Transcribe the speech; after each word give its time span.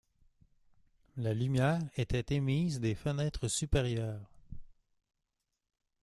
La 1.15 1.35
lumière 1.35 1.79
était 1.95 2.33
émise 2.33 2.79
des 2.79 2.95
fenêtres 2.95 3.47
supérieures. 3.47 4.31